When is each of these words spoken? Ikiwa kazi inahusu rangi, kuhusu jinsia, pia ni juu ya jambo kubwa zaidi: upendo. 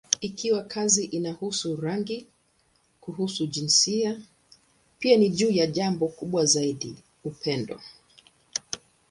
Ikiwa 0.21 0.63
kazi 0.63 1.03
inahusu 1.05 1.75
rangi, 1.75 2.25
kuhusu 3.01 3.47
jinsia, 3.47 4.21
pia 4.99 5.17
ni 5.17 5.29
juu 5.29 5.51
ya 5.51 5.67
jambo 5.67 6.07
kubwa 6.07 6.45
zaidi: 6.45 6.95
upendo. 7.23 7.79